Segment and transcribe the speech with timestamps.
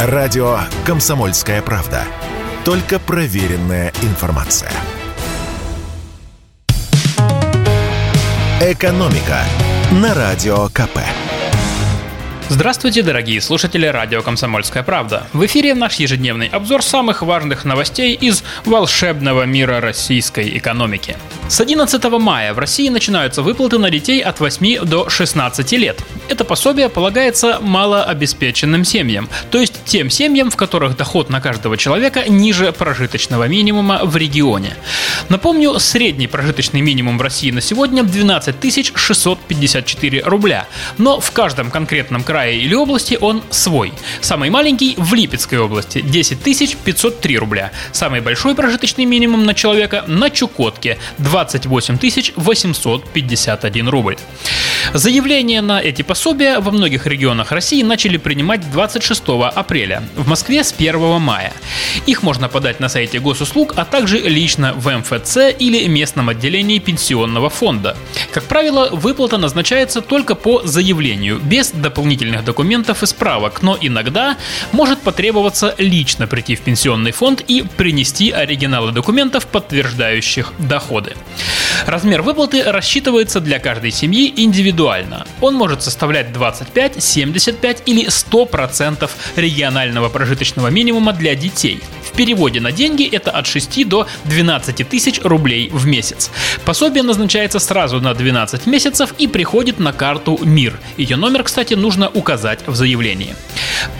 [0.00, 2.04] Радио «Комсомольская правда».
[2.64, 4.70] Только проверенная информация.
[8.60, 9.40] «Экономика»
[9.90, 11.00] на Радио КП.
[12.50, 15.26] Здравствуйте, дорогие слушатели радио «Комсомольская правда».
[15.34, 21.18] В эфире наш ежедневный обзор самых важных новостей из волшебного мира российской экономики.
[21.48, 26.02] С 11 мая в России начинаются выплаты на детей от 8 до 16 лет.
[26.30, 32.28] Это пособие полагается малообеспеченным семьям, то есть тем семьям, в которых доход на каждого человека
[32.28, 34.74] ниже прожиточного минимума в регионе.
[35.28, 42.22] Напомню, средний прожиточный минимум в России на сегодня 12 654 рубля, но в каждом конкретном
[42.22, 43.92] крае или области он свой.
[44.20, 46.38] Самый маленький в Липецкой области 10
[46.78, 51.98] 503 рубля, самый большой прожиточный минимум на человека на Чукотке 28
[52.36, 54.16] 851 рубль.
[54.94, 59.22] Заявления на эти пособия во многих регионах России начали принимать 26
[59.54, 61.52] апреля, в Москве с 1 мая.
[62.06, 67.50] Их можно подать на сайте госуслуг, а также лично в МФЦ или местном отделении пенсионного
[67.50, 67.96] фонда.
[68.32, 74.36] Как правило, выплата назначается только по заявлению, без дополнительных документов и справок, но иногда
[74.72, 81.14] может потребоваться лично прийти в пенсионный фонд и принести оригиналы документов, подтверждающих доходы.
[81.86, 84.67] Размер выплаты рассчитывается для каждой семьи индивидуально.
[85.40, 91.80] Он может составлять 25, 75 или 100% регионального прожиточного минимума для детей.
[92.18, 96.32] Переводе на деньги это от 6 до 12 тысяч рублей в месяц.
[96.64, 100.80] Пособие назначается сразу на 12 месяцев и приходит на карту МИР.
[100.96, 103.36] Ее номер, кстати, нужно указать в заявлении.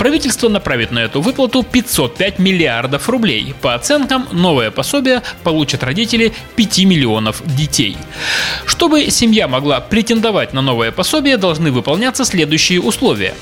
[0.00, 3.54] Правительство направит на эту выплату 505 миллиардов рублей.
[3.62, 7.96] По оценкам, новое пособие получат родители 5 миллионов детей.
[8.66, 13.34] Чтобы семья могла претендовать на новое пособие, должны выполняться следующие условия.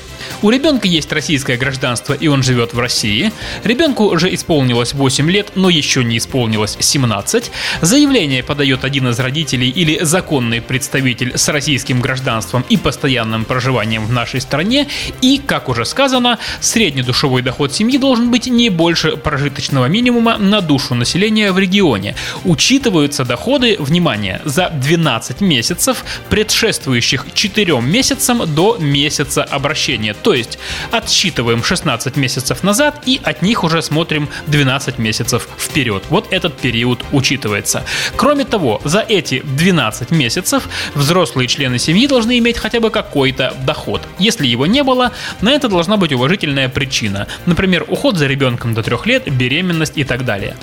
[0.43, 3.31] У ребенка есть российское гражданство и он живет в России.
[3.63, 7.51] Ребенку уже исполнилось 8 лет, но еще не исполнилось 17.
[7.81, 14.11] Заявление подает один из родителей или законный представитель с российским гражданством и постоянным проживанием в
[14.11, 14.87] нашей стране.
[15.21, 20.61] И, как уже сказано, средний душевой доход семьи должен быть не больше прожиточного минимума на
[20.61, 22.15] душу населения в регионе.
[22.45, 30.59] Учитываются доходы, внимание, за 12 месяцев, предшествующих 4 месяцам до месяца обращения то есть
[30.91, 36.03] отсчитываем 16 месяцев назад и от них уже смотрим 12 месяцев вперед.
[36.09, 37.85] Вот этот период учитывается.
[38.17, 44.01] Кроме того, за эти 12 месяцев взрослые члены семьи должны иметь хотя бы какой-то доход.
[44.19, 47.29] Если его не было, на это должна быть уважительная причина.
[47.45, 50.57] Например, уход за ребенком до 3 лет, беременность и так далее.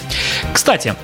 [0.52, 0.94] Кстати,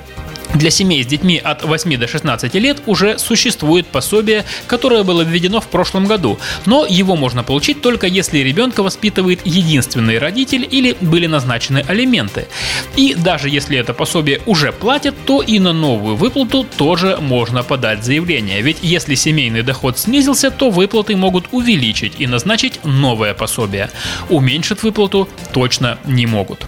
[0.54, 5.60] для семей с детьми от 8 до 16 лет уже существует пособие, которое было введено
[5.60, 11.26] в прошлом году, но его можно получить только если ребенка воспитывает единственный родитель или были
[11.26, 12.48] назначены алименты.
[12.96, 18.04] И даже если это пособие уже платят, то и на новую выплату тоже можно подать
[18.04, 18.60] заявление.
[18.60, 23.90] Ведь если семейный доход снизился, то выплаты могут увеличить и назначить новое пособие.
[24.28, 26.66] Уменьшить выплату точно не могут.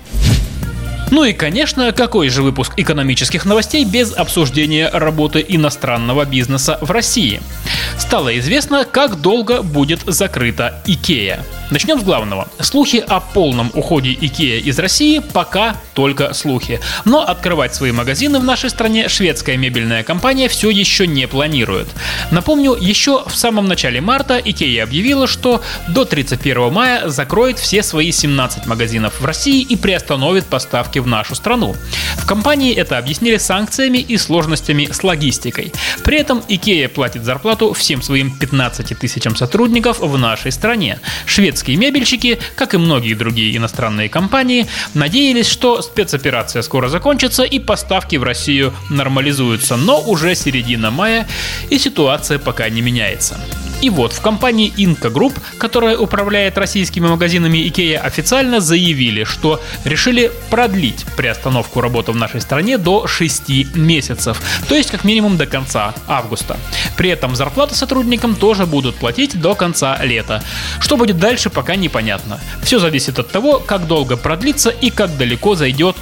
[1.12, 7.42] Ну и, конечно, какой же выпуск экономических новостей без обсуждения работы иностранного бизнеса в России?
[7.98, 11.44] Стало известно, как долго будет закрыта Икея.
[11.70, 12.48] Начнем с главного.
[12.60, 16.80] Слухи о полном уходе Икея из России пока только слухи.
[17.04, 21.88] Но открывать свои магазины в нашей стране шведская мебельная компания все еще не планирует.
[22.30, 28.12] Напомню, еще в самом начале марта Икея объявила, что до 31 мая закроет все свои
[28.12, 31.74] 17 магазинов в России и приостановит поставки в нашу страну.
[32.16, 35.72] В компании это объяснили санкциями и сложностями с логистикой.
[36.04, 40.98] При этом Икея платит зарплату всем своим 15 тысячам сотрудников в нашей стране.
[41.26, 47.58] Шведская Немецкие мебельщики, как и многие другие иностранные компании, надеялись, что спецоперация скоро закончится и
[47.58, 51.28] поставки в Россию нормализуются, но уже середина мая
[51.70, 53.38] и ситуация пока не меняется.
[53.82, 60.30] И вот в компании Inca Group, которая управляет российскими магазинами IKEA, официально заявили, что решили
[60.50, 65.94] продлить приостановку работы в нашей стране до 6 месяцев, то есть как минимум до конца
[66.06, 66.56] августа.
[66.96, 70.44] При этом зарплаты сотрудникам тоже будут платить до конца лета.
[70.78, 72.38] Что будет дальше, пока непонятно.
[72.62, 75.96] Все зависит от того, как долго продлится и как далеко зайдет,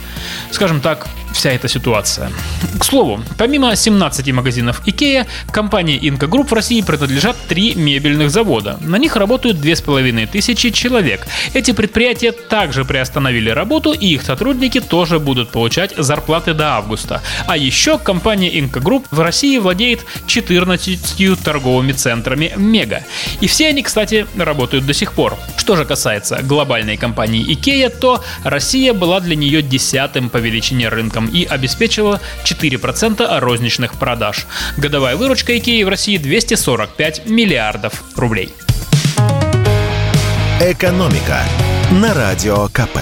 [0.50, 2.31] скажем так, вся эта ситуация.
[2.79, 8.79] К слову, помимо 17 магазинов IKEA, компании Inca Group в России принадлежат три мебельных завода.
[8.81, 11.27] На них работают 2500 человек.
[11.55, 17.23] Эти предприятия также приостановили работу, и их сотрудники тоже будут получать зарплаты до августа.
[17.47, 23.05] А еще компания Inca Group в России владеет 14 торговыми центрами Мега.
[23.41, 25.37] И все они, кстати, работают до сих пор.
[25.56, 30.88] Что же касается глобальной компании IKEA, то Россия была для нее десятым по величине
[31.21, 34.47] рынком и обеспечила 4% розничных продаж.
[34.77, 38.51] Годовая выручка IKEA в России 245 миллиардов рублей.
[40.61, 41.43] «Экономика»
[41.91, 42.99] на Радио КП.